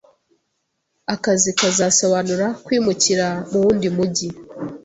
[1.13, 4.29] Akazi kazasobanura kwimukira mu wundi mujyi.